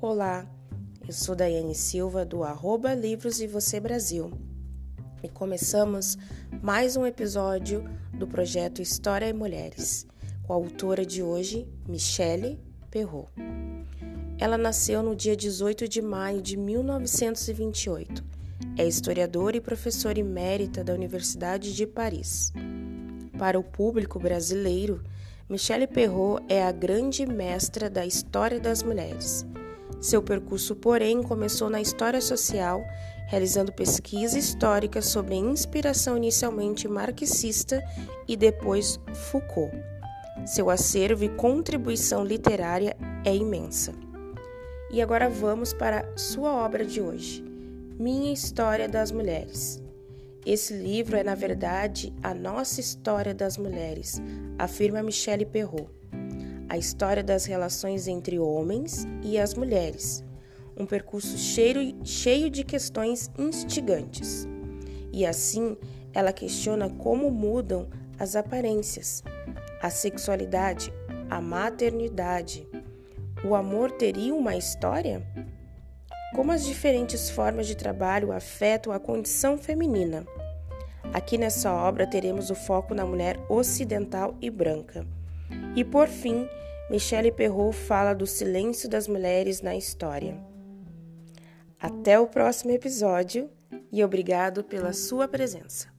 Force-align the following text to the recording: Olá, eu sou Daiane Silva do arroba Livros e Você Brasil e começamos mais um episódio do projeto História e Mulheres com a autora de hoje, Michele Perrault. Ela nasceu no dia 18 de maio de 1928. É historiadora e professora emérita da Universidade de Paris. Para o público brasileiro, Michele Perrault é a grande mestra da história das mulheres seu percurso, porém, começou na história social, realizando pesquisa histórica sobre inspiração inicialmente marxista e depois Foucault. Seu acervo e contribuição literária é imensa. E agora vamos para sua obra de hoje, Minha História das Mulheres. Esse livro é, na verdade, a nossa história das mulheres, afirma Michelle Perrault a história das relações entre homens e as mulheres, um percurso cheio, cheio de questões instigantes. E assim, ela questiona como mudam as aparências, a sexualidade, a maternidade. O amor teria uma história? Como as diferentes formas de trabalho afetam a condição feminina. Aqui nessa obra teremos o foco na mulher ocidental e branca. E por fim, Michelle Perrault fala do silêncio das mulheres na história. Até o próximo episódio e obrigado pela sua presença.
Olá, 0.00 0.48
eu 1.08 1.12
sou 1.12 1.34
Daiane 1.34 1.74
Silva 1.74 2.24
do 2.24 2.44
arroba 2.44 2.94
Livros 2.94 3.40
e 3.40 3.48
Você 3.48 3.80
Brasil 3.80 4.30
e 5.24 5.28
começamos 5.28 6.16
mais 6.62 6.96
um 6.96 7.04
episódio 7.04 7.82
do 8.14 8.24
projeto 8.24 8.80
História 8.80 9.28
e 9.28 9.32
Mulheres 9.32 10.06
com 10.44 10.52
a 10.52 10.56
autora 10.56 11.04
de 11.04 11.20
hoje, 11.20 11.66
Michele 11.88 12.60
Perrault. 12.92 13.28
Ela 14.38 14.56
nasceu 14.56 15.02
no 15.02 15.16
dia 15.16 15.36
18 15.36 15.88
de 15.88 16.00
maio 16.00 16.40
de 16.40 16.56
1928. 16.56 18.24
É 18.76 18.86
historiadora 18.86 19.56
e 19.56 19.60
professora 19.60 20.20
emérita 20.20 20.84
da 20.84 20.94
Universidade 20.94 21.74
de 21.74 21.88
Paris. 21.88 22.52
Para 23.36 23.58
o 23.58 23.64
público 23.64 24.20
brasileiro, 24.20 25.02
Michele 25.48 25.88
Perrault 25.88 26.44
é 26.48 26.62
a 26.62 26.70
grande 26.70 27.26
mestra 27.26 27.90
da 27.90 28.06
história 28.06 28.60
das 28.60 28.80
mulheres 28.80 29.44
seu 30.00 30.22
percurso, 30.22 30.76
porém, 30.76 31.22
começou 31.22 31.68
na 31.68 31.80
história 31.80 32.20
social, 32.20 32.84
realizando 33.26 33.72
pesquisa 33.72 34.38
histórica 34.38 35.02
sobre 35.02 35.34
inspiração 35.34 36.16
inicialmente 36.16 36.86
marxista 36.86 37.82
e 38.26 38.36
depois 38.36 39.00
Foucault. 39.12 39.76
Seu 40.46 40.70
acervo 40.70 41.24
e 41.24 41.28
contribuição 41.28 42.24
literária 42.24 42.96
é 43.24 43.34
imensa. 43.34 43.92
E 44.90 45.02
agora 45.02 45.28
vamos 45.28 45.72
para 45.72 46.10
sua 46.16 46.64
obra 46.64 46.84
de 46.84 47.00
hoje, 47.00 47.44
Minha 47.98 48.32
História 48.32 48.88
das 48.88 49.10
Mulheres. 49.10 49.82
Esse 50.46 50.72
livro 50.72 51.16
é, 51.16 51.24
na 51.24 51.34
verdade, 51.34 52.14
a 52.22 52.32
nossa 52.32 52.80
história 52.80 53.34
das 53.34 53.58
mulheres, 53.58 54.22
afirma 54.58 55.02
Michelle 55.02 55.44
Perrault 55.44 55.98
a 56.68 56.76
história 56.76 57.22
das 57.22 57.46
relações 57.46 58.06
entre 58.06 58.38
homens 58.38 59.06
e 59.22 59.38
as 59.38 59.54
mulheres, 59.54 60.22
um 60.76 60.84
percurso 60.84 61.38
cheio, 61.38 61.96
cheio 62.04 62.50
de 62.50 62.62
questões 62.62 63.30
instigantes. 63.38 64.46
E 65.12 65.24
assim, 65.24 65.76
ela 66.12 66.32
questiona 66.32 66.90
como 66.90 67.30
mudam 67.30 67.88
as 68.18 68.36
aparências, 68.36 69.22
a 69.80 69.88
sexualidade, 69.88 70.92
a 71.30 71.40
maternidade. 71.40 72.68
O 73.44 73.54
amor 73.54 73.92
teria 73.92 74.34
uma 74.34 74.56
história? 74.56 75.26
Como 76.34 76.52
as 76.52 76.64
diferentes 76.64 77.30
formas 77.30 77.66
de 77.66 77.76
trabalho 77.76 78.32
afetam 78.32 78.92
a 78.92 79.00
condição 79.00 79.56
feminina. 79.56 80.26
Aqui 81.12 81.38
nessa 81.38 81.72
obra 81.72 82.06
teremos 82.06 82.50
o 82.50 82.54
foco 82.54 82.94
na 82.94 83.06
mulher 83.06 83.40
ocidental 83.48 84.36
e 84.42 84.50
branca. 84.50 85.06
E 85.76 85.84
por 85.84 86.08
fim, 86.08 86.48
Michelle 86.90 87.30
Perrault 87.32 87.76
fala 87.76 88.14
do 88.14 88.26
silêncio 88.26 88.88
das 88.88 89.06
mulheres 89.06 89.60
na 89.60 89.76
história. 89.76 90.38
Até 91.80 92.18
o 92.18 92.26
próximo 92.26 92.72
episódio 92.72 93.50
e 93.92 94.02
obrigado 94.02 94.64
pela 94.64 94.92
sua 94.92 95.28
presença. 95.28 95.97